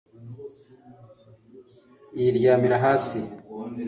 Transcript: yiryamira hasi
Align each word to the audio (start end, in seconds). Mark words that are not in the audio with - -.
yiryamira 2.17 2.75
hasi 2.85 3.19